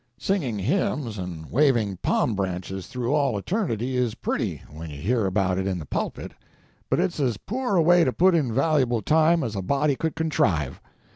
Singing 0.17 0.57
hymns 0.57 1.19
and 1.19 1.51
waving 1.51 1.97
palm 1.97 2.33
branches 2.33 2.87
through 2.87 3.13
all 3.13 3.37
eternity 3.37 3.95
is 3.95 4.15
pretty 4.15 4.63
when 4.67 4.89
you 4.89 4.97
hear 4.99 5.27
about 5.27 5.59
it 5.59 5.67
in 5.67 5.77
the 5.77 5.85
pulpit, 5.85 6.31
but 6.89 6.99
it's 6.99 7.19
as 7.19 7.37
poor 7.37 7.75
a 7.75 7.83
way 7.83 8.03
to 8.03 8.11
put 8.11 8.33
in 8.33 8.51
valuable 8.51 9.03
time 9.03 9.43
as 9.43 9.55
a 9.55 9.61
body 9.61 9.95
could 9.95 10.15
contrive. 10.15 10.81